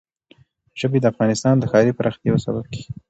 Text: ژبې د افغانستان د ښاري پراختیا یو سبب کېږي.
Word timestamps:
ژبې 0.79 0.99
د 1.01 1.05
افغانستان 1.13 1.55
د 1.57 1.63
ښاري 1.71 1.91
پراختیا 1.97 2.27
یو 2.29 2.37
سبب 2.45 2.65
کېږي. 2.73 2.91